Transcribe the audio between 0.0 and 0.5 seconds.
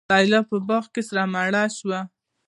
لیلی